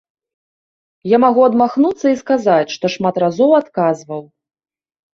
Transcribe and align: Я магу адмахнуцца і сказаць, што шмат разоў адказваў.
Я 1.09 1.17
магу 1.25 1.41
адмахнуцца 1.49 2.05
і 2.15 2.19
сказаць, 2.23 2.75
што 2.79 2.93
шмат 2.97 3.15
разоў 3.29 3.51
адказваў. 3.63 4.21